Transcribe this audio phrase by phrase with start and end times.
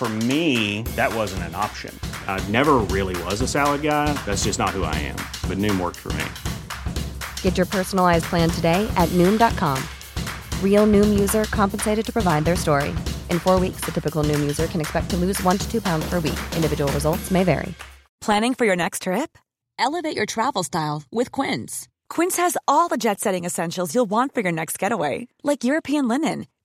[0.00, 1.94] For me, that wasn't an option.
[2.26, 4.10] I never really was a salad guy.
[4.24, 5.16] That's just not who I am.
[5.46, 6.24] But Noom worked for me.
[7.42, 9.78] Get your personalized plan today at Noom.com.
[10.64, 12.94] Real Noom user compensated to provide their story.
[13.28, 16.08] In four weeks, the typical Noom user can expect to lose one to two pounds
[16.08, 16.40] per week.
[16.56, 17.74] Individual results may vary.
[18.22, 19.36] Planning for your next trip?
[19.78, 21.88] Elevate your travel style with Quince.
[22.08, 26.08] Quince has all the jet setting essentials you'll want for your next getaway, like European
[26.08, 26.46] linen,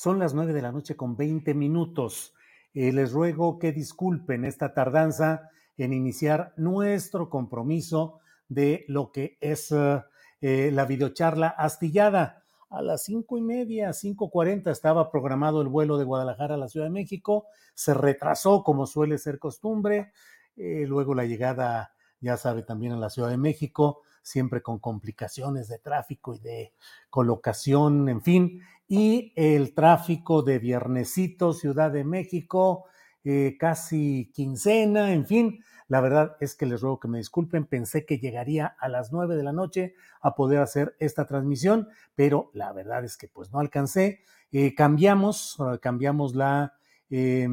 [0.00, 2.32] son las 9 de la noche con 20 minutos.
[2.72, 9.70] Eh, les ruego que disculpen esta tardanza en iniciar nuestro compromiso de lo que es
[9.72, 10.00] uh,
[10.40, 12.42] eh, la videocharla astillada.
[12.70, 16.68] A las cinco y media, cinco cuarenta estaba programado el vuelo de Guadalajara a la
[16.68, 17.44] Ciudad de México.
[17.74, 20.12] Se retrasó, como suele ser costumbre.
[20.56, 25.68] Eh, luego la llegada, ya sabe, también a la Ciudad de México, siempre con complicaciones
[25.68, 26.72] de tráfico y de
[27.10, 28.62] colocación, en fin.
[28.92, 32.86] Y el tráfico de Viernesito, Ciudad de México,
[33.22, 35.62] eh, casi quincena, en fin.
[35.86, 39.36] La verdad es que les ruego que me disculpen, pensé que llegaría a las nueve
[39.36, 43.60] de la noche a poder hacer esta transmisión, pero la verdad es que pues no
[43.60, 44.22] alcancé.
[44.50, 46.74] Eh, cambiamos, uh, cambiamos la,
[47.10, 47.46] eh,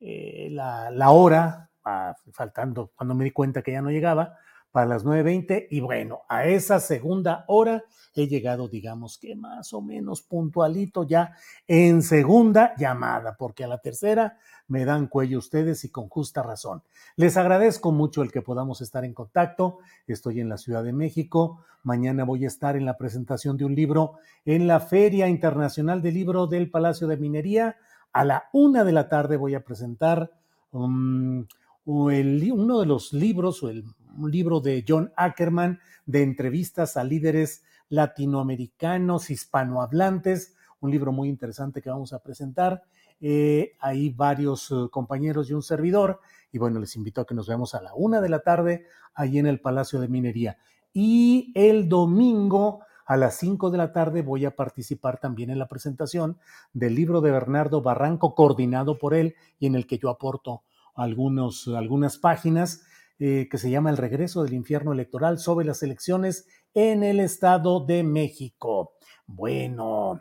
[0.00, 4.36] eh, la, la, hora, ah, faltando cuando me di cuenta que ya no llegaba,
[4.72, 7.84] para las 9.20 y bueno, a esa segunda hora
[8.14, 11.34] he llegado, digamos que más o menos puntualito ya
[11.68, 14.38] en segunda llamada, porque a la tercera
[14.68, 16.82] me dan cuello ustedes y con justa razón.
[17.16, 19.78] Les agradezco mucho el que podamos estar en contacto.
[20.06, 21.60] Estoy en la Ciudad de México.
[21.82, 24.14] Mañana voy a estar en la presentación de un libro
[24.46, 27.76] en la Feria Internacional del Libro del Palacio de Minería.
[28.12, 30.30] A la una de la tarde voy a presentar
[30.72, 31.46] el,
[31.86, 33.84] uno de los libros o el
[34.18, 41.80] un libro de John Ackerman de entrevistas a líderes latinoamericanos, hispanohablantes, un libro muy interesante
[41.80, 42.82] que vamos a presentar.
[43.20, 46.20] Eh, hay varios uh, compañeros y un servidor.
[46.50, 49.38] Y bueno, les invito a que nos veamos a la una de la tarde ahí
[49.38, 50.58] en el Palacio de Minería.
[50.92, 55.68] Y el domingo a las cinco de la tarde voy a participar también en la
[55.68, 56.38] presentación
[56.72, 60.62] del libro de Bernardo Barranco, coordinado por él y en el que yo aporto
[60.94, 62.84] algunos, algunas páginas
[63.24, 67.78] eh, que se llama El regreso del infierno electoral sobre las elecciones en el Estado
[67.78, 68.94] de México.
[69.28, 70.20] Bueno,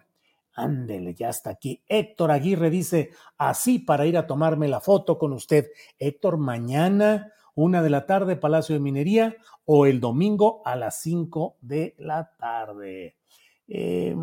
[0.54, 1.82] ándele, ya está aquí.
[1.88, 3.10] Héctor Aguirre dice,
[3.40, 5.72] así para ir a tomarme la foto con usted.
[5.98, 9.36] Héctor, mañana, una de la tarde, Palacio de Minería,
[9.66, 13.16] o el domingo a las cinco de la tarde.
[13.74, 14.14] Eh,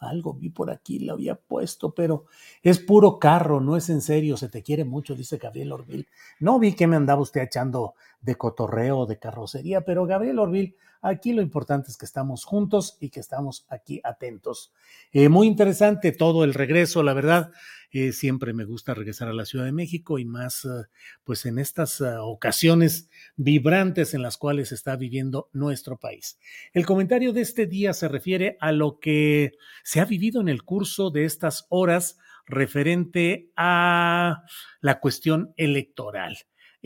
[0.00, 2.26] algo vi por aquí, lo había puesto, pero
[2.62, 6.06] es puro carro, no es en serio, se te quiere mucho, dice Gabriel Orville.
[6.38, 11.32] No vi que me andaba usted echando de cotorreo, de carrocería, pero Gabriel Orville, aquí
[11.32, 14.72] lo importante es que estamos juntos y que estamos aquí atentos.
[15.12, 17.52] Eh, muy interesante todo el regreso, la verdad,
[17.90, 20.84] eh, siempre me gusta regresar a la Ciudad de México y más, uh,
[21.22, 26.38] pues en estas ocasiones vibrantes en las cuales está viviendo nuestro país.
[26.72, 29.52] El comentario de este día se refiere a lo que
[29.84, 34.42] se ha vivido en el curso de estas horas referente a
[34.80, 36.36] la cuestión electoral.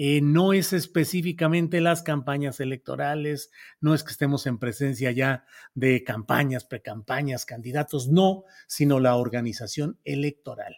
[0.01, 3.50] Eh, no es específicamente las campañas electorales,
[3.81, 9.99] no es que estemos en presencia ya de campañas, precampañas, candidatos, no, sino la organización
[10.05, 10.77] electoral.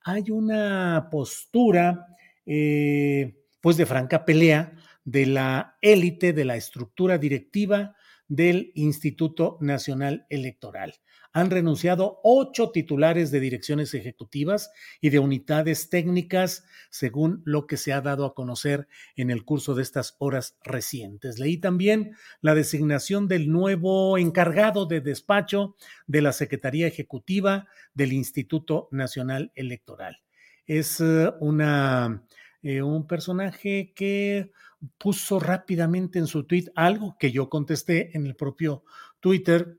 [0.00, 2.08] Hay una postura,
[2.44, 4.72] eh, pues de franca pelea
[5.04, 7.94] de la élite, de la estructura directiva
[8.26, 10.94] del Instituto Nacional Electoral
[11.36, 14.72] han renunciado ocho titulares de direcciones ejecutivas
[15.02, 19.74] y de unidades técnicas, según lo que se ha dado a conocer en el curso
[19.74, 21.38] de estas horas recientes.
[21.38, 28.88] Leí también la designación del nuevo encargado de despacho de la Secretaría Ejecutiva del Instituto
[28.90, 30.22] Nacional Electoral.
[30.64, 31.32] Es eh,
[32.62, 34.52] eh, un personaje que
[34.96, 38.84] puso rápidamente en su tweet algo que yo contesté en el propio
[39.20, 39.78] Twitter,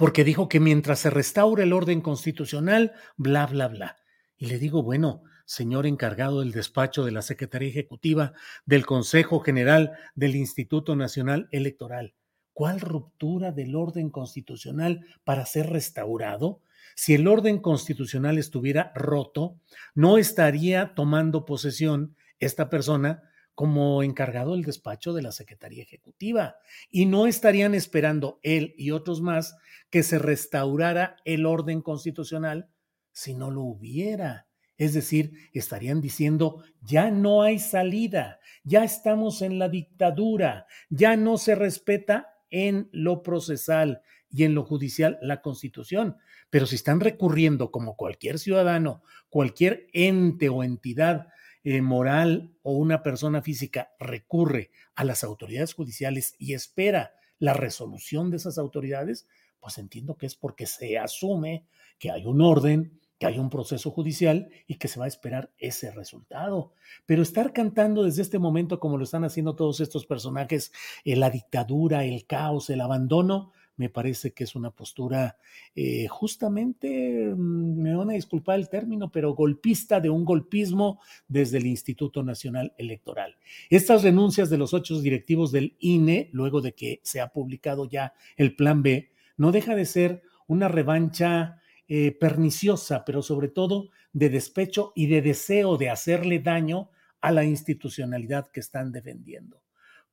[0.00, 3.98] porque dijo que mientras se restaure el orden constitucional, bla, bla, bla.
[4.38, 8.32] Y le digo, bueno, señor encargado del despacho de la Secretaría Ejecutiva
[8.64, 12.14] del Consejo General del Instituto Nacional Electoral,
[12.54, 16.62] ¿cuál ruptura del orden constitucional para ser restaurado?
[16.96, 19.58] Si el orden constitucional estuviera roto,
[19.94, 23.29] no estaría tomando posesión esta persona
[23.60, 26.56] como encargado del despacho de la Secretaría Ejecutiva
[26.90, 29.54] y no estarían esperando él y otros más
[29.90, 32.70] que se restaurara el orden constitucional
[33.12, 34.48] si no lo hubiera.
[34.78, 41.36] Es decir, estarían diciendo, ya no hay salida, ya estamos en la dictadura, ya no
[41.36, 46.16] se respeta en lo procesal y en lo judicial la constitución.
[46.48, 51.26] Pero si están recurriendo, como cualquier ciudadano, cualquier ente o entidad
[51.64, 58.30] eh, moral o una persona física recurre a las autoridades judiciales y espera la resolución
[58.30, 59.26] de esas autoridades,
[59.60, 61.66] pues entiendo que es porque se asume
[61.98, 65.52] que hay un orden, que hay un proceso judicial y que se va a esperar
[65.58, 66.72] ese resultado.
[67.04, 70.72] Pero estar cantando desde este momento, como lo están haciendo todos estos personajes,
[71.04, 75.38] eh, la dictadura, el caos, el abandono, me parece que es una postura
[75.74, 81.56] eh, justamente, mm, me van a disculpar el término, pero golpista de un golpismo desde
[81.56, 83.38] el Instituto Nacional Electoral.
[83.70, 88.12] Estas renuncias de los ocho directivos del INE, luego de que se ha publicado ya
[88.36, 94.28] el Plan B, no deja de ser una revancha eh, perniciosa, pero sobre todo de
[94.28, 96.90] despecho y de deseo de hacerle daño
[97.22, 99.62] a la institucionalidad que están defendiendo.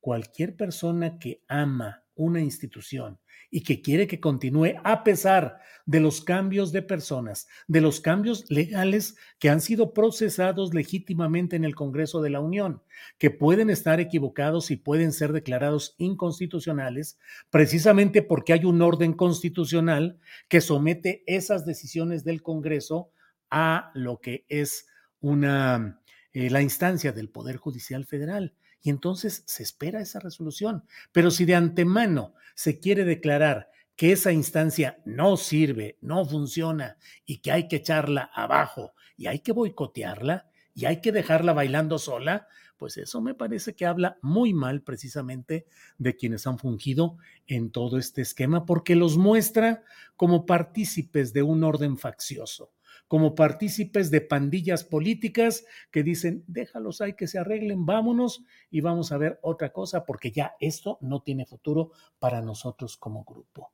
[0.00, 3.18] Cualquier persona que ama una institución
[3.50, 8.44] y que quiere que continúe a pesar de los cambios de personas, de los cambios
[8.50, 12.82] legales que han sido procesados legítimamente en el Congreso de la Unión,
[13.16, 17.18] que pueden estar equivocados y pueden ser declarados inconstitucionales,
[17.48, 20.18] precisamente porque hay un orden constitucional
[20.48, 23.10] que somete esas decisiones del Congreso
[23.50, 24.86] a lo que es
[25.20, 26.02] una
[26.34, 30.84] eh, la instancia del Poder Judicial Federal y entonces se espera esa resolución.
[31.12, 36.96] Pero si de antemano se quiere declarar que esa instancia no sirve, no funciona
[37.26, 41.98] y que hay que echarla abajo y hay que boicotearla y hay que dejarla bailando
[41.98, 42.46] sola,
[42.76, 45.66] pues eso me parece que habla muy mal precisamente
[45.98, 47.16] de quienes han fungido
[47.48, 49.82] en todo este esquema porque los muestra
[50.16, 52.72] como partícipes de un orden faccioso
[53.08, 59.10] como partícipes de pandillas políticas que dicen, déjalos ahí que se arreglen, vámonos y vamos
[59.10, 63.72] a ver otra cosa porque ya esto no tiene futuro para nosotros como grupo.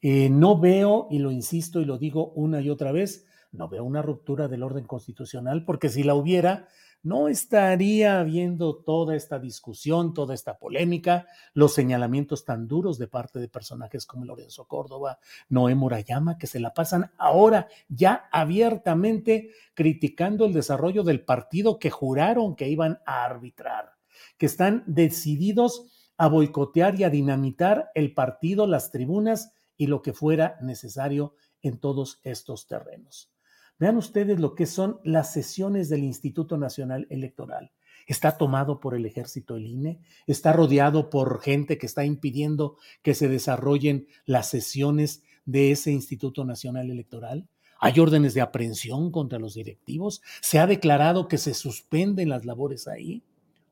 [0.00, 3.82] Eh, no veo, y lo insisto y lo digo una y otra vez, no veo
[3.82, 6.68] una ruptura del orden constitucional porque si la hubiera,
[7.02, 13.38] no estaría habiendo toda esta discusión, toda esta polémica, los señalamientos tan duros de parte
[13.38, 15.18] de personajes como Lorenzo Córdoba,
[15.48, 21.90] Noé Murayama, que se la pasan ahora ya abiertamente criticando el desarrollo del partido que
[21.90, 23.92] juraron que iban a arbitrar,
[24.36, 30.12] que están decididos a boicotear y a dinamitar el partido, las tribunas y lo que
[30.12, 33.30] fuera necesario en todos estos terrenos.
[33.78, 37.70] Vean ustedes lo que son las sesiones del Instituto Nacional Electoral.
[38.06, 43.14] Está tomado por el ejército el INE, está rodeado por gente que está impidiendo que
[43.14, 47.46] se desarrollen las sesiones de ese Instituto Nacional Electoral.
[47.80, 50.22] Hay órdenes de aprehensión contra los directivos.
[50.40, 53.22] Se ha declarado que se suspenden las labores ahí.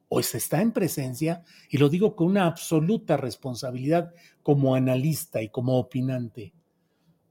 [0.08, 5.48] O se está en presencia, y lo digo con una absoluta responsabilidad como analista y
[5.48, 6.52] como opinante,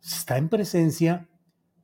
[0.04, 1.30] está en presencia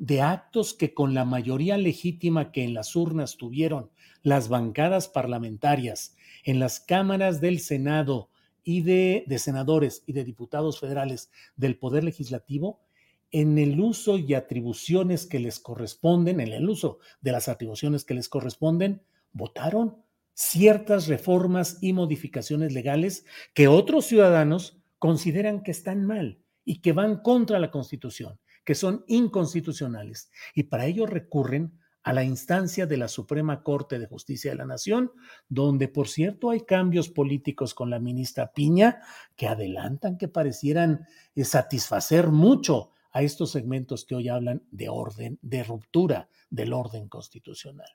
[0.01, 3.91] de actos que con la mayoría legítima que en las urnas tuvieron
[4.23, 8.31] las bancadas parlamentarias en las cámaras del Senado
[8.63, 12.81] y de, senadores y de diputados federales del Poder Legislativo,
[13.29, 18.15] en el uso y atribuciones que les corresponden, en el uso de las atribuciones que
[18.15, 19.03] les corresponden,
[19.33, 19.97] votaron
[20.33, 27.21] ciertas reformas y modificaciones legales que otros ciudadanos consideran que están mal y que van
[27.21, 28.39] contra la Constitución
[28.71, 34.07] que son inconstitucionales y para ello recurren a la instancia de la Suprema Corte de
[34.07, 35.11] Justicia de la Nación,
[35.49, 39.01] donde por cierto hay cambios políticos con la ministra Piña
[39.35, 45.37] que adelantan que parecieran eh, satisfacer mucho a estos segmentos que hoy hablan de orden,
[45.41, 47.89] de ruptura del orden constitucional.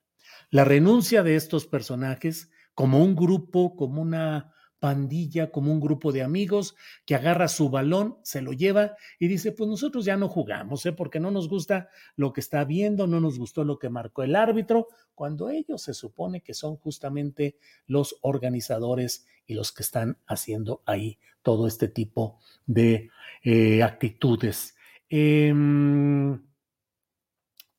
[0.50, 4.52] La renuncia de estos personajes como un grupo, como una
[4.87, 6.76] pandilla, como un grupo de amigos
[7.07, 10.93] que agarra su balón, se lo lleva y dice, pues nosotros ya no jugamos, ¿eh?
[10.93, 14.37] porque no nos gusta lo que está viendo, no nos gustó lo que marcó el
[14.37, 17.57] árbitro, cuando ellos se supone que son justamente
[17.88, 23.11] los organizadores y los que están haciendo ahí todo este tipo de
[23.43, 24.76] eh, actitudes.
[25.09, 26.47] Em,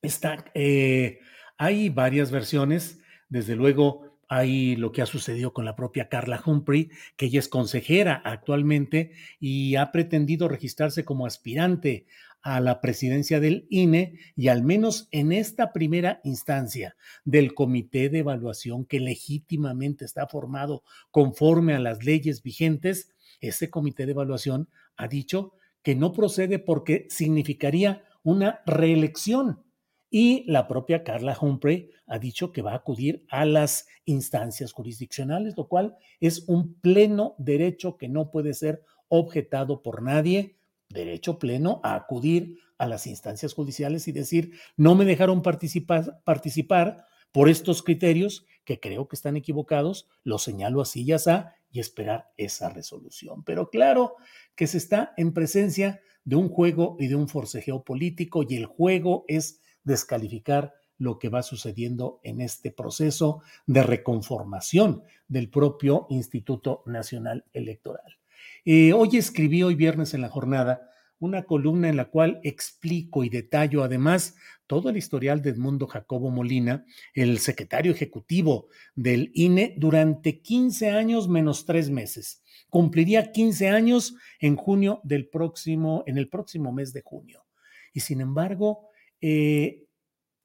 [0.02, 1.20] está, eh,
[1.56, 3.00] hay varias versiones,
[3.30, 7.48] desde luego hay lo que ha sucedido con la propia Carla Humphrey, que ella es
[7.48, 12.06] consejera actualmente y ha pretendido registrarse como aspirante
[12.42, 18.20] a la presidencia del INE y al menos en esta primera instancia del comité de
[18.20, 25.08] evaluación que legítimamente está formado conforme a las leyes vigentes, ese comité de evaluación ha
[25.08, 29.64] dicho que no procede porque significaría una reelección
[30.10, 35.56] y la propia Carla Humphrey ha dicho que va a acudir a las instancias jurisdiccionales,
[35.56, 40.56] lo cual es un pleno derecho que no puede ser objetado por nadie,
[40.88, 47.50] derecho pleno a acudir a las instancias judiciales y decir, no me dejaron participar, por
[47.50, 51.30] estos criterios que creo que están equivocados, lo señalo así y así,
[51.70, 53.44] y esperar esa resolución.
[53.44, 54.16] Pero claro
[54.54, 58.64] que se está en presencia de un juego y de un forcejeo político y el
[58.64, 66.82] juego es descalificar lo que va sucediendo en este proceso de reconformación del propio Instituto
[66.86, 68.18] Nacional Electoral.
[68.64, 70.90] Eh, hoy escribí, hoy viernes en la jornada,
[71.20, 76.30] una columna en la cual explico y detallo además todo el historial de Edmundo Jacobo
[76.30, 82.42] Molina, el secretario ejecutivo del INE, durante 15 años menos tres meses.
[82.68, 87.46] Cumpliría 15 años en junio del próximo, en el próximo mes de junio.
[87.94, 88.88] Y sin embargo,
[89.20, 89.86] eh,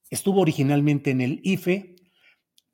[0.10, 1.96] estuvo originalmente en el IFE,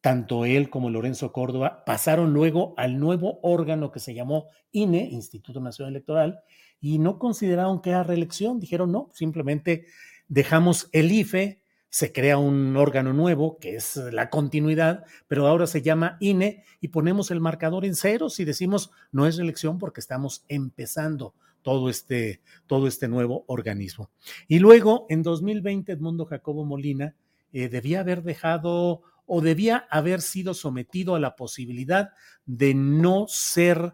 [0.01, 5.59] tanto él como Lorenzo Córdoba pasaron luego al nuevo órgano que se llamó INE, Instituto
[5.59, 6.39] Nacional Electoral,
[6.79, 9.85] y no consideraron que era reelección, dijeron no, simplemente
[10.27, 15.81] dejamos el IFE, se crea un órgano nuevo que es la continuidad, pero ahora se
[15.81, 20.45] llama INE y ponemos el marcador en ceros y decimos no es reelección porque estamos
[20.47, 24.09] empezando todo este, todo este nuevo organismo.
[24.47, 27.15] Y luego, en 2020, Edmundo Jacobo Molina
[27.51, 32.11] eh, debía haber dejado o debía haber sido sometido a la posibilidad
[32.45, 33.93] de no ser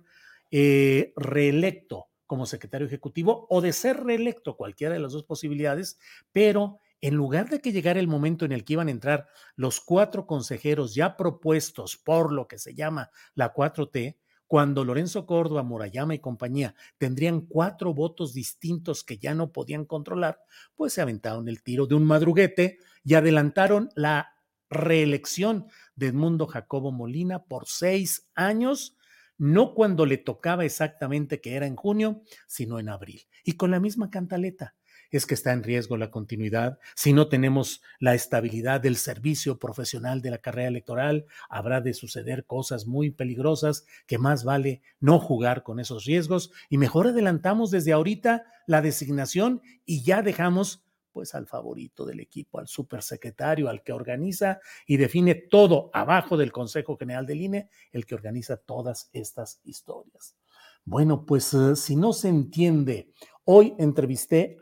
[0.52, 6.00] eh, reelecto como secretario ejecutivo o de ser reelecto, cualquiera de las dos posibilidades,
[6.32, 9.80] pero en lugar de que llegara el momento en el que iban a entrar los
[9.80, 14.16] cuatro consejeros ya propuestos por lo que se llama la 4T,
[14.48, 20.40] cuando Lorenzo Córdoba, Murayama y compañía tendrían cuatro votos distintos que ya no podían controlar,
[20.76, 24.36] pues se aventaron el tiro de un madruguete y adelantaron la
[24.70, 28.98] reelección de Edmundo Jacobo Molina por seis años,
[29.38, 33.24] no cuando le tocaba exactamente que era en junio, sino en abril.
[33.44, 34.76] Y con la misma cantaleta
[35.18, 36.80] es que está en riesgo la continuidad.
[36.96, 42.46] Si no tenemos la estabilidad del servicio profesional de la carrera electoral, habrá de suceder
[42.46, 47.94] cosas muy peligrosas que más vale no jugar con esos riesgos y mejor adelantamos desde
[47.94, 53.94] ahorita la designación y ya dejamos pues al favorito del equipo, al supersecretario, al que
[53.94, 59.62] organiza y define todo abajo del Consejo General del INE, el que organiza todas estas
[59.64, 60.36] historias.
[60.84, 63.14] Bueno, pues eh, si no se entiende
[63.48, 64.58] Hoy entrevisté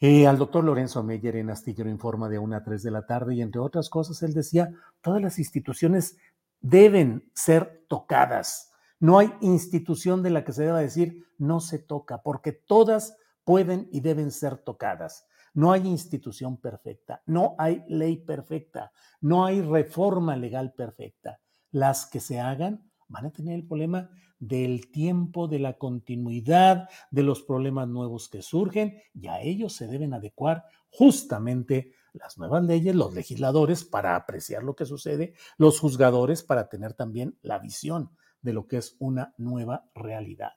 [0.00, 3.34] eh, al doctor Lorenzo Meyer en Astillero Informa de 1 a 3 de la tarde
[3.34, 4.72] y entre otras cosas él decía,
[5.02, 6.16] todas las instituciones
[6.62, 8.72] deben ser tocadas.
[9.00, 13.90] No hay institución de la que se deba decir no se toca, porque todas pueden
[13.92, 15.26] y deben ser tocadas.
[15.52, 21.38] No hay institución perfecta, no hay ley perfecta, no hay reforma legal perfecta.
[21.70, 24.08] Las que se hagan van a tener el problema
[24.40, 29.86] del tiempo, de la continuidad, de los problemas nuevos que surgen y a ellos se
[29.86, 36.42] deben adecuar justamente las nuevas leyes, los legisladores para apreciar lo que sucede, los juzgadores
[36.42, 38.10] para tener también la visión
[38.42, 40.52] de lo que es una nueva realidad.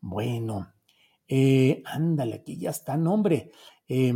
[0.00, 0.72] Bueno,
[1.28, 3.52] eh, ándale, aquí ya está, nombre.
[3.86, 4.14] Eh,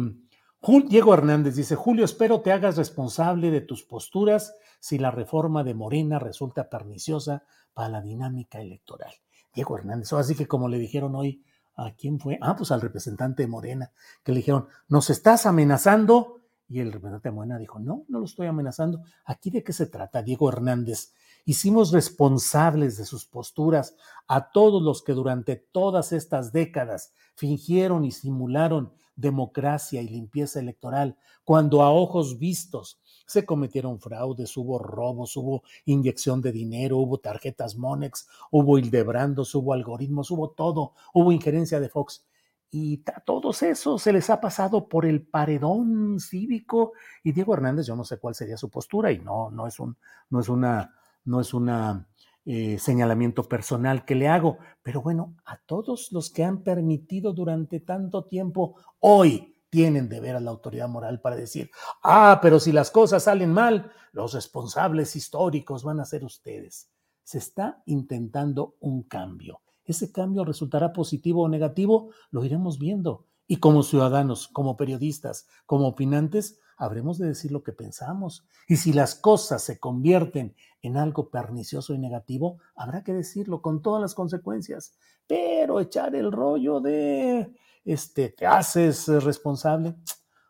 [0.63, 5.75] Diego Hernández dice, Julio, espero te hagas responsable de tus posturas si la reforma de
[5.75, 7.43] Morena resulta perniciosa
[7.75, 9.13] para la dinámica electoral.
[9.53, 11.43] Diego Hernández, así que como le dijeron hoy,
[11.75, 12.39] ¿a quién fue?
[12.41, 13.91] Ah, pues al representante de Morena,
[14.23, 16.43] que le dijeron, nos estás amenazando.
[16.69, 19.03] Y el representante de Morena dijo, no, no lo estoy amenazando.
[19.25, 21.13] ¿Aquí de qué se trata, Diego Hernández?
[21.45, 23.97] Hicimos responsables de sus posturas
[24.29, 31.17] a todos los que durante todas estas décadas fingieron y simularon democracia y limpieza electoral,
[31.45, 37.77] cuando a ojos vistos se cometieron fraudes, hubo robos, hubo inyección de dinero, hubo tarjetas
[37.77, 42.27] Monex, hubo Hildebrandos, hubo algoritmos, hubo todo, hubo injerencia de Fox.
[42.71, 46.93] Y a todos esos se les ha pasado por el paredón cívico.
[47.23, 49.97] Y Diego Hernández, yo no sé cuál sería su postura, y no, no es un,
[50.31, 52.09] no es una, no es una
[52.45, 54.59] eh, señalamiento personal que le hago.
[54.83, 60.37] Pero bueno, a todos los que han permitido durante tanto tiempo, hoy tienen de ver
[60.37, 61.71] a la autoridad moral para decir,
[62.03, 66.91] ah, pero si las cosas salen mal, los responsables históricos van a ser ustedes.
[67.23, 69.63] Se está intentando un cambio.
[69.85, 73.27] Ese cambio resultará positivo o negativo, lo iremos viendo.
[73.47, 78.47] Y como ciudadanos, como periodistas, como opinantes, habremos de decir lo que pensamos.
[78.69, 83.83] Y si las cosas se convierten en algo pernicioso y negativo, habrá que decirlo con
[83.83, 84.95] todas las consecuencias.
[85.27, 89.95] Pero echar el rollo de este, te haces responsable.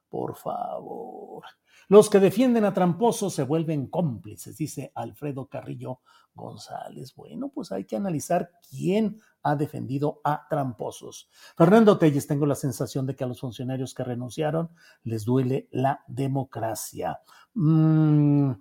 [0.09, 1.45] Por favor.
[1.93, 6.01] Los que defienden a tramposos se vuelven cómplices, dice Alfredo Carrillo
[6.33, 7.15] González.
[7.15, 11.29] Bueno, pues hay que analizar quién ha defendido a tramposos.
[11.55, 14.71] Fernando Telles, tengo la sensación de que a los funcionarios que renunciaron
[15.05, 17.21] les duele la democracia.
[17.53, 18.53] Mm,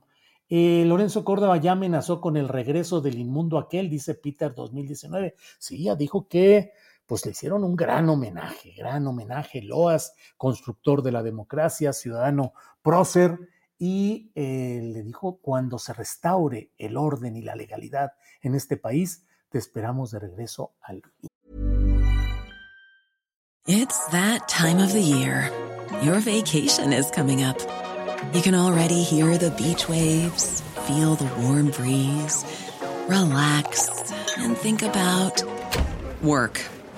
[0.49, 5.35] eh, Lorenzo Córdoba ya amenazó con el regreso del inmundo aquel, dice Peter 2019.
[5.57, 6.73] Sí, ya dijo que
[7.11, 13.37] pues le hicieron un gran homenaje, gran homenaje, Loas, constructor de la democracia, ciudadano prócer,
[13.77, 19.25] y eh, le dijo, cuando se restaure el orden y la legalidad en este país,
[19.49, 21.01] te esperamos de regreso al...
[23.67, 25.51] It's that time of the year.
[26.01, 27.57] Your vacation is coming up.
[28.33, 32.45] You can already hear the beach waves, feel the warm breeze,
[33.09, 33.89] relax
[34.37, 35.43] and think about
[36.23, 36.61] work.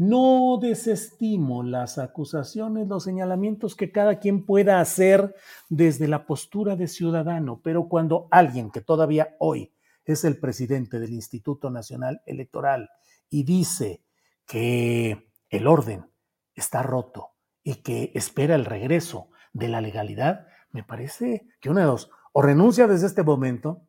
[0.00, 5.34] No desestimo las acusaciones, los señalamientos que cada quien pueda hacer
[5.68, 9.74] desde la postura de ciudadano, pero cuando alguien que todavía hoy
[10.06, 12.88] es el presidente del Instituto Nacional Electoral
[13.28, 14.02] y dice
[14.46, 16.10] que el orden
[16.54, 17.32] está roto
[17.62, 22.40] y que espera el regreso de la legalidad, me parece que una de dos, o
[22.40, 23.86] renuncia desde este momento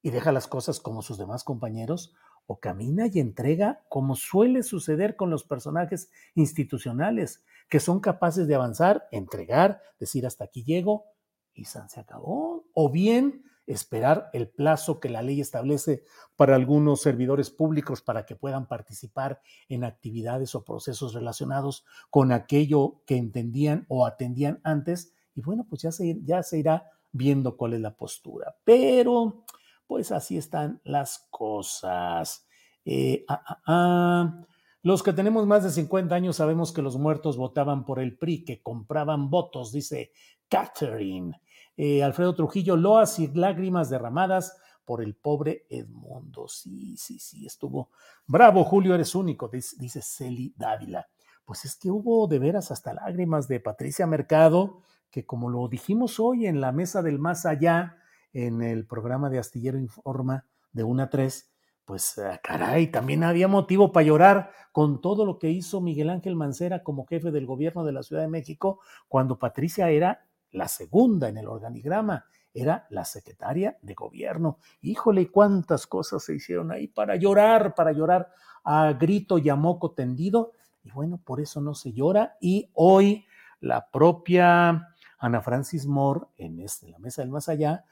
[0.00, 2.14] y deja las cosas como sus demás compañeros,
[2.46, 8.54] o camina y entrega como suele suceder con los personajes institucionales, que son capaces de
[8.54, 11.06] avanzar, entregar, decir hasta aquí llego
[11.54, 16.02] y se acabó, o bien esperar el plazo que la ley establece
[16.36, 23.02] para algunos servidores públicos para que puedan participar en actividades o procesos relacionados con aquello
[23.06, 27.74] que entendían o atendían antes, y bueno, pues ya se, ya se irá viendo cuál
[27.74, 28.56] es la postura.
[28.64, 29.44] Pero
[29.92, 32.46] pues así están las cosas.
[32.82, 34.46] Eh, ah, ah, ah.
[34.82, 38.42] Los que tenemos más de 50 años sabemos que los muertos votaban por el PRI,
[38.42, 40.12] que compraban votos, dice
[40.48, 41.38] Catherine.
[41.76, 46.48] Eh, Alfredo Trujillo, loas y lágrimas derramadas por el pobre Edmundo.
[46.48, 47.90] Sí, sí, sí, estuvo
[48.26, 51.06] bravo, Julio, eres único, dice Celi Dávila.
[51.44, 56.18] Pues es que hubo de veras hasta lágrimas de Patricia Mercado, que como lo dijimos
[56.18, 57.98] hoy en la mesa del más allá,
[58.32, 61.50] en el programa de Astillero Informa de 1 a 3,
[61.84, 66.36] pues ah, caray, también había motivo para llorar con todo lo que hizo Miguel Ángel
[66.36, 71.28] Mancera como jefe del gobierno de la Ciudad de México cuando Patricia era la segunda
[71.28, 74.58] en el organigrama, era la secretaria de gobierno.
[74.82, 78.30] Híjole, cuántas cosas se hicieron ahí para llorar, para llorar
[78.64, 80.52] a grito y a moco tendido.
[80.84, 82.36] Y bueno, por eso no se llora.
[82.40, 83.24] Y hoy
[83.60, 87.84] la propia Ana Francis Moore, en este, la mesa del más allá,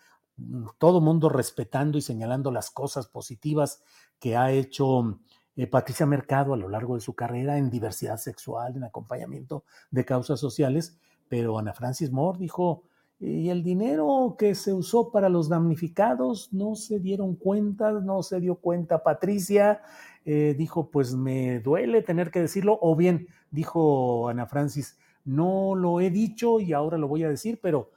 [0.79, 3.83] todo mundo respetando y señalando las cosas positivas
[4.19, 5.21] que ha hecho
[5.57, 10.05] eh, Patricia Mercado a lo largo de su carrera en diversidad sexual, en acompañamiento de
[10.05, 10.99] causas sociales,
[11.29, 12.85] pero Ana Francis Moore dijo,
[13.19, 18.41] y el dinero que se usó para los damnificados no se dieron cuenta, no se
[18.41, 19.83] dio cuenta Patricia,
[20.25, 26.01] eh, dijo, pues me duele tener que decirlo, o bien dijo Ana Francis, no lo
[26.01, 27.91] he dicho y ahora lo voy a decir, pero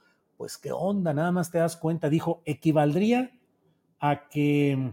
[0.44, 3.30] pues qué onda, nada más te das cuenta, dijo, equivaldría
[3.98, 4.92] a que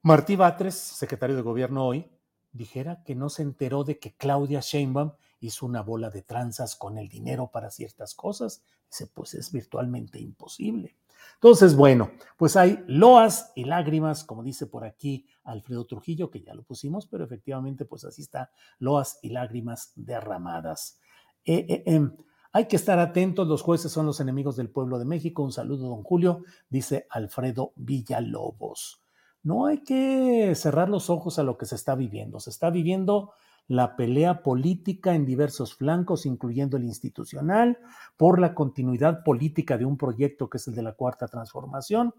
[0.00, 2.08] Martí Batres, secretario de gobierno hoy,
[2.52, 6.98] dijera que no se enteró de que Claudia Sheinbaum hizo una bola de tranzas con
[6.98, 8.62] el dinero para ciertas cosas.
[8.88, 10.96] Dice, pues es virtualmente imposible.
[11.34, 16.54] Entonces, bueno, pues hay loas y lágrimas, como dice por aquí Alfredo Trujillo, que ya
[16.54, 21.00] lo pusimos, pero efectivamente, pues así está, loas y lágrimas derramadas.
[21.44, 22.12] Eh, eh, em,
[22.52, 25.42] hay que estar atentos, los jueces son los enemigos del pueblo de México.
[25.42, 29.02] Un saludo, don Julio, dice Alfredo Villalobos.
[29.42, 32.40] No hay que cerrar los ojos a lo que se está viviendo.
[32.40, 33.32] Se está viviendo
[33.68, 37.78] la pelea política en diversos flancos, incluyendo el institucional,
[38.16, 42.12] por la continuidad política de un proyecto que es el de la Cuarta Transformación.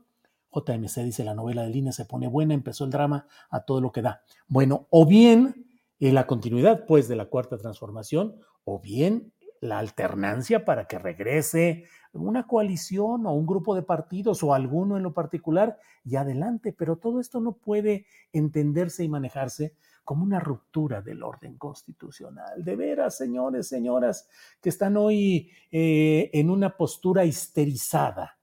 [0.53, 3.91] JMC dice, la novela de línea se pone buena, empezó el drama a todo lo
[3.91, 4.21] que da.
[4.47, 5.67] Bueno, o bien
[5.99, 11.85] eh, la continuidad, pues, de la Cuarta Transformación, o bien la alternancia para que regrese
[12.13, 16.97] una coalición o un grupo de partidos o alguno en lo particular y adelante, pero
[16.97, 22.63] todo esto no puede entenderse y manejarse como una ruptura del orden constitucional.
[22.63, 24.27] De veras, señores, señoras,
[24.59, 28.39] que están hoy eh, en una postura histerizada.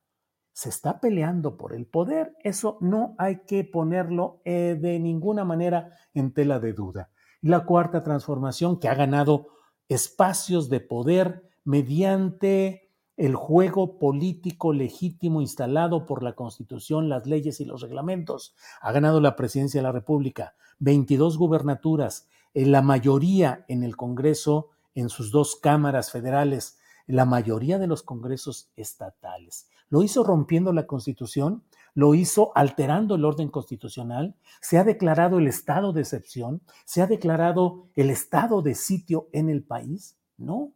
[0.53, 2.37] Se está peleando por el poder.
[2.43, 7.11] Eso no hay que ponerlo eh, de ninguna manera en tela de duda.
[7.43, 9.58] La cuarta transformación que ha ganado
[9.89, 17.65] espacios de poder mediante el juego político legítimo instalado por la Constitución, las leyes y
[17.65, 18.55] los reglamentos.
[18.81, 25.09] Ha ganado la presidencia de la República, 22 gubernaturas, la mayoría en el Congreso, en
[25.09, 29.69] sus dos cámaras federales, la mayoría de los congresos estatales.
[29.89, 31.65] Lo hizo rompiendo la Constitución,
[31.99, 37.09] lo hizo alterando el orden constitucional, se ha declarado el estado de excepción, se ha
[37.09, 40.17] declarado el estado de sitio en el país.
[40.37, 40.75] No,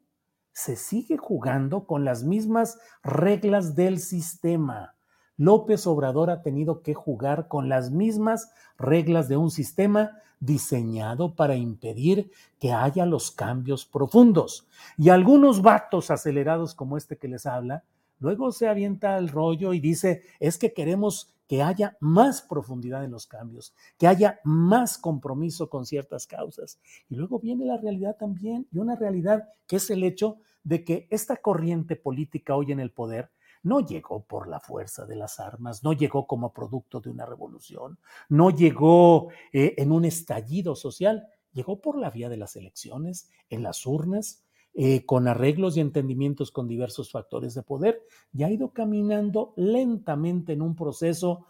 [0.53, 4.97] se sigue jugando con las mismas reglas del sistema.
[5.37, 11.55] López Obrador ha tenido que jugar con las mismas reglas de un sistema diseñado para
[11.55, 14.67] impedir que haya los cambios profundos.
[14.99, 17.85] Y algunos vatos acelerados como este que les habla,
[18.23, 23.11] luego se avienta el rollo y dice, es que queremos que haya más profundidad en
[23.11, 26.79] los cambios, que haya más compromiso con ciertas causas.
[27.11, 31.09] Y luego viene la realidad también, y una realidad que es el hecho de que
[31.11, 33.33] esta corriente política hoy en el poder
[33.65, 37.99] no llegó por la fuerza de las armas, no llegó como producto de una revolución,
[38.29, 43.65] no llegó eh, en un estallido social, llegó por la vía de las elecciones, en
[43.65, 48.73] las urnas, eh, con arreglos y entendimientos con diversos factores de poder, y ha ido
[48.73, 51.47] caminando lentamente en un proceso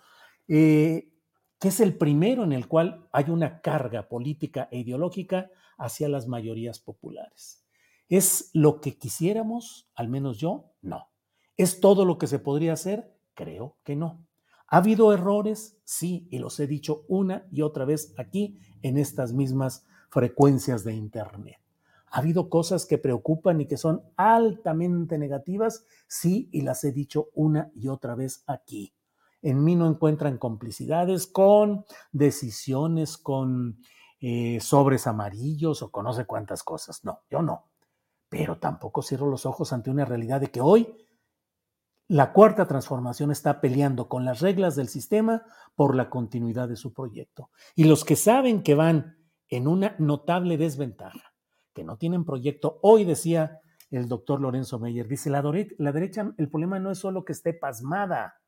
[0.48, 1.08] eh,
[1.58, 6.26] que es el primero en el cual hay una carga política e ideológica hacia las
[6.26, 7.64] mayorías populares.
[8.08, 9.88] ¿Es lo que quisiéramos?
[9.94, 11.08] Al menos yo, no.
[11.56, 13.14] ¿Es todo lo que se podría hacer?
[13.34, 14.26] Creo que no.
[14.66, 15.78] ¿Ha habido errores?
[15.84, 20.94] Sí, y los he dicho una y otra vez aquí en estas mismas frecuencias de
[20.94, 21.61] Internet.
[22.12, 25.86] ¿Ha habido cosas que preocupan y que son altamente negativas?
[26.06, 28.94] Sí, y las he dicho una y otra vez aquí.
[29.40, 33.78] En mí no encuentran complicidades con decisiones, con
[34.20, 37.02] eh, sobres amarillos o con no sé cuántas cosas.
[37.02, 37.70] No, yo no.
[38.28, 40.94] Pero tampoco cierro los ojos ante una realidad de que hoy
[42.08, 46.92] la cuarta transformación está peleando con las reglas del sistema por la continuidad de su
[46.92, 47.48] proyecto.
[47.74, 49.16] Y los que saben que van
[49.48, 51.31] en una notable desventaja,
[51.72, 56.48] que no tienen proyecto, hoy decía el doctor Lorenzo Meyer, dice, la, la derecha, el
[56.48, 58.40] problema no es solo que esté pasmada,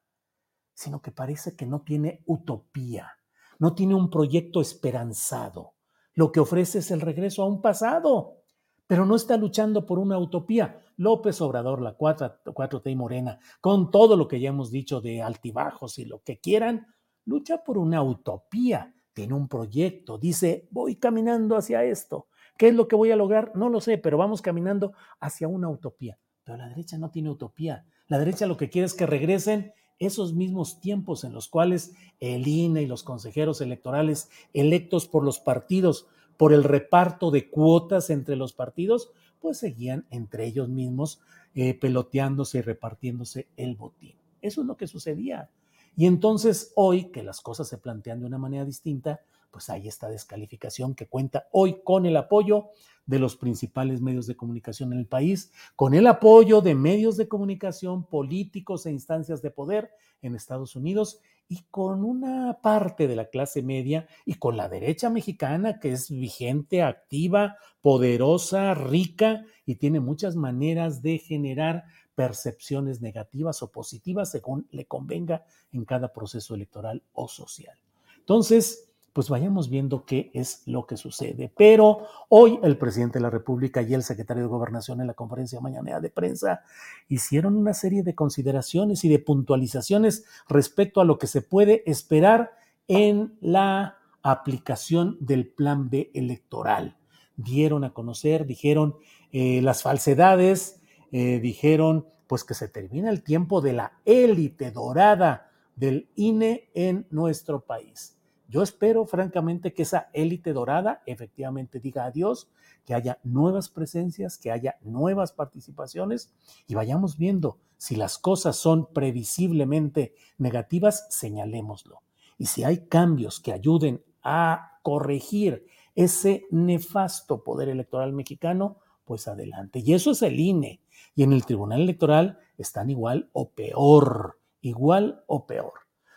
[0.72, 3.12] sino que parece que no tiene utopía,
[3.58, 5.74] no tiene un proyecto esperanzado.
[6.14, 8.44] Lo que ofrece es el regreso a un pasado
[8.86, 10.80] pero no está luchando por una utopía.
[10.96, 15.22] López Obrador, la 4, t y Morena, con todo lo que ya hemos dicho de
[15.22, 16.86] altibajos y lo que quieran,
[17.24, 22.28] lucha por una utopía, tiene un proyecto, dice, voy caminando hacia esto.
[22.56, 23.52] ¿Qué es lo que voy a lograr?
[23.54, 26.18] No lo sé, pero vamos caminando hacia una utopía.
[26.44, 27.84] Pero la derecha no tiene utopía.
[28.06, 32.46] La derecha lo que quiere es que regresen esos mismos tiempos en los cuales el
[32.46, 38.36] INE y los consejeros electorales electos por los partidos por el reparto de cuotas entre
[38.36, 41.20] los partidos, pues seguían entre ellos mismos
[41.54, 44.16] eh, peloteándose y repartiéndose el botín.
[44.40, 45.50] Eso es lo que sucedía.
[45.96, 50.08] Y entonces hoy, que las cosas se plantean de una manera distinta, pues hay esta
[50.08, 52.70] descalificación que cuenta hoy con el apoyo
[53.06, 57.28] de los principales medios de comunicación en el país, con el apoyo de medios de
[57.28, 59.90] comunicación políticos e instancias de poder
[60.22, 65.10] en Estados Unidos y con una parte de la clase media y con la derecha
[65.10, 73.62] mexicana que es vigente, activa, poderosa, rica y tiene muchas maneras de generar percepciones negativas
[73.62, 77.76] o positivas según le convenga en cada proceso electoral o social.
[78.18, 81.50] Entonces, pues vayamos viendo qué es lo que sucede.
[81.56, 85.60] Pero hoy el presidente de la República y el secretario de Gobernación en la conferencia
[85.60, 86.62] mañanera de prensa
[87.08, 92.50] hicieron una serie de consideraciones y de puntualizaciones respecto a lo que se puede esperar
[92.88, 96.96] en la aplicación del plan B electoral.
[97.36, 98.96] Dieron a conocer, dijeron
[99.30, 100.80] eh, las falsedades,
[101.14, 107.06] eh, dijeron pues que se termina el tiempo de la élite dorada del INE en
[107.10, 108.14] nuestro país
[108.54, 112.50] yo espero, francamente, que esa élite dorada efectivamente diga adiós,
[112.84, 116.32] que haya nuevas presencias, que haya nuevas participaciones
[116.68, 122.02] y vayamos viendo si las cosas son previsiblemente negativas, señalémoslo.
[122.38, 129.80] Y si hay cambios que ayuden a corregir ese nefasto poder electoral mexicano, pues adelante.
[129.80, 130.80] Y eso es el INE.
[131.14, 135.72] Y en el Tribunal Electoral están igual o peor, igual o peor.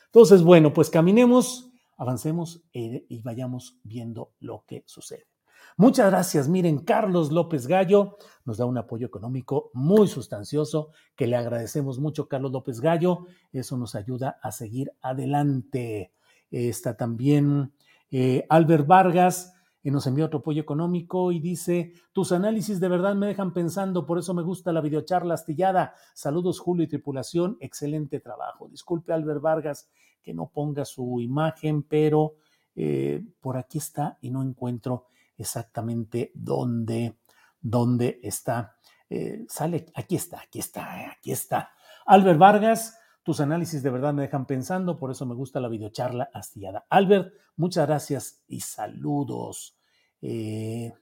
[0.06, 5.28] Entonces, bueno, pues caminemos avancemos eh, y vayamos viendo lo que sucede.
[5.76, 6.48] Muchas gracias.
[6.48, 12.28] Miren, Carlos López Gallo nos da un apoyo económico muy sustancioso que le agradecemos mucho,
[12.28, 13.26] Carlos López Gallo.
[13.52, 16.14] Eso nos ayuda a seguir adelante.
[16.50, 17.74] Está también
[18.10, 23.16] eh, Albert Vargas, que nos envió otro apoyo económico y dice, tus análisis de verdad
[23.16, 25.94] me dejan pensando, por eso me gusta la videocharla astillada.
[26.14, 28.68] Saludos Julio y tripulación, excelente trabajo.
[28.70, 29.90] Disculpe Albert Vargas
[30.22, 32.36] que no ponga su imagen, pero
[32.76, 35.06] eh, por aquí está y no encuentro
[35.38, 37.18] exactamente dónde,
[37.62, 38.76] dónde está.
[39.10, 41.72] Eh, sale, aquí está, aquí está, aquí está.
[42.06, 42.97] Albert Vargas,
[43.28, 46.86] tus análisis de verdad me dejan pensando, por eso me gusta la videocharla astillada.
[46.90, 49.78] Albert, muchas gracias y saludos.
[50.22, 50.94] Eh,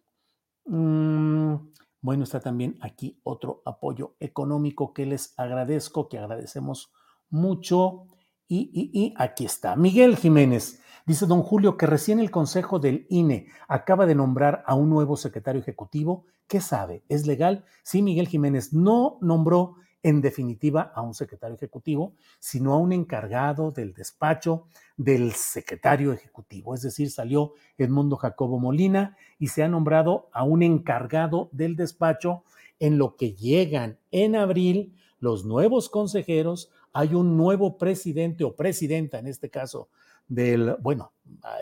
[0.65, 1.53] mm,
[2.01, 6.91] bueno, está también aquí otro apoyo económico que les agradezco, que agradecemos
[7.29, 8.07] mucho.
[8.47, 9.75] Y, aquí está.
[9.75, 10.81] Miguel Jiménez.
[11.05, 15.15] Dice don Julio que recién el Consejo del INE acaba de nombrar a un nuevo
[15.15, 16.25] secretario ejecutivo.
[16.47, 17.03] ¿Qué sabe?
[17.07, 17.65] ¿Es legal?
[17.83, 23.71] Sí, Miguel Jiménez no nombró en definitiva a un secretario ejecutivo, sino a un encargado
[23.71, 26.75] del despacho del secretario ejecutivo.
[26.75, 32.43] Es decir, salió Edmundo Jacobo Molina y se ha nombrado a un encargado del despacho
[32.77, 39.17] en lo que llegan en abril los nuevos consejeros hay un nuevo presidente o presidenta,
[39.17, 39.89] en este caso,
[40.27, 41.13] del, bueno,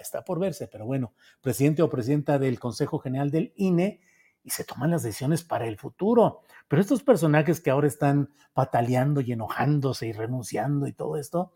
[0.01, 4.01] está por verse, pero bueno, presidente o presidenta del Consejo General del INE
[4.43, 6.41] y se toman las decisiones para el futuro.
[6.67, 11.51] Pero estos personajes que ahora están pataleando y enojándose y renunciando y todo esto,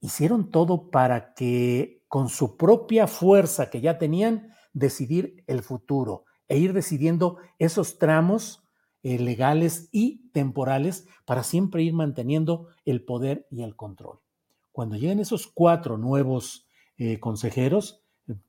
[0.00, 6.58] hicieron todo para que con su propia fuerza que ya tenían, decidir el futuro e
[6.58, 8.68] ir decidiendo esos tramos
[9.02, 14.20] eh, legales y temporales para siempre ir manteniendo el poder y el control.
[14.70, 18.01] Cuando lleguen esos cuatro nuevos eh, consejeros,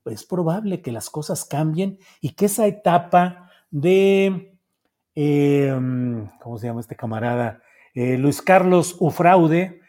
[0.06, 4.56] es probable que las cosas cambien y que esa etapa de,
[5.14, 7.62] em, ¿cómo se llama este camarada?
[7.94, 9.80] Eh, Luis Carlos Ufraude,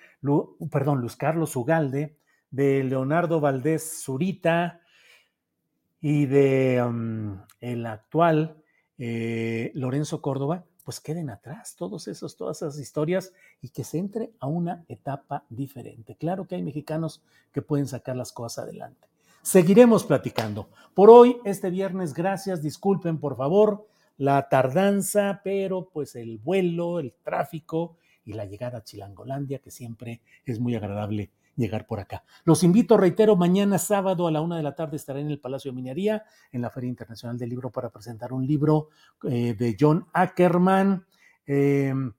[0.72, 2.18] perdón, Luis Carlos Ugalde,
[2.52, 4.82] de Leonardo Valdés Zurita
[6.02, 8.62] y de em, el actual
[8.98, 14.32] eh, Lorenzo Córdoba, pues queden atrás todos esos, todas esas historias y que se entre
[14.40, 16.16] a una etapa diferente.
[16.16, 19.08] Claro que hay mexicanos que pueden sacar las cosas adelante.
[19.46, 20.70] Seguiremos platicando.
[20.96, 23.86] Por hoy, este viernes, gracias, disculpen por favor
[24.18, 30.24] la tardanza, pero pues el vuelo, el tráfico y la llegada a Chilangolandia, que siempre
[30.46, 32.24] es muy agradable llegar por acá.
[32.44, 35.72] Los invito, reitero, mañana sábado a la una de la tarde estaré en el Palacio
[35.72, 38.90] de Minería, en la Feria Internacional del Libro, para presentar un libro
[39.30, 41.06] eh, de John Ackerman.
[41.46, 42.12] Em,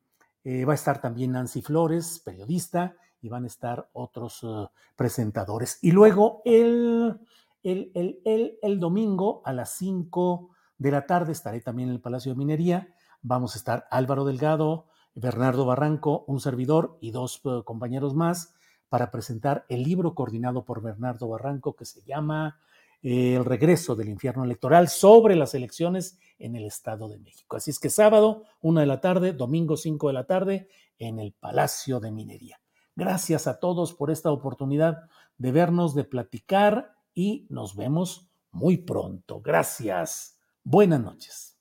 [0.45, 2.95] eh, va a estar también Nancy Flores, periodista,
[3.27, 5.79] y van a estar otros eh, presentadores.
[5.83, 7.19] Y luego el,
[7.65, 7.91] el,
[8.25, 12.39] el, el, domingo a las cinco de la tarde estaré también en el Palacio de
[12.39, 12.95] Minería.
[13.23, 18.55] Vamos a estar Álvaro Delgado, Bernardo Barranco, un servidor y dos compañeros más
[18.89, 22.61] para presentar el libro coordinado por Bernardo Barranco que se llama
[23.03, 27.57] eh, El regreso del infierno electoral sobre las elecciones en el Estado de México.
[27.57, 31.33] Así es que sábado, una de la tarde, domingo, cinco de la tarde, en el
[31.33, 32.61] Palacio de Minería.
[32.97, 39.41] Gracias a todos por esta oportunidad de vernos, de platicar y nos vemos muy pronto.
[39.43, 40.39] Gracias.
[40.65, 41.53] Buenas noches.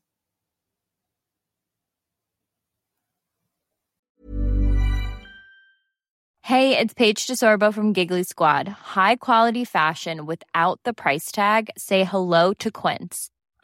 [6.42, 8.68] Hey, it's Paige DeSorbo from Giggly Squad.
[8.68, 11.72] High quality fashion without the price tag.
[11.76, 13.32] Say hello to Quince.